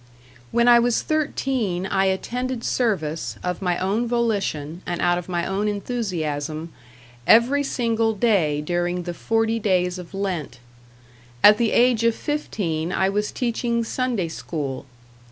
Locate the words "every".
7.27-7.61